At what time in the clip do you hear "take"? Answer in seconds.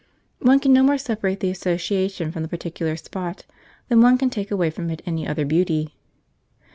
4.31-4.49